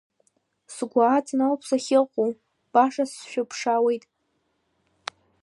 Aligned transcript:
Сгәы 0.75 1.01
аҵан 1.07 1.41
ауп 1.45 1.61
сахьыҟоу, 1.67 2.31
баша 2.71 3.05
сшәыԥшаауеит. 3.11 4.03